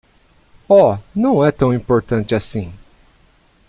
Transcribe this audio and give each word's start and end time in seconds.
Oh,? 0.67 0.97
não 1.15 1.45
é 1.45 1.51
tão 1.51 1.71
importante 1.71 2.33
assim. 2.33 2.73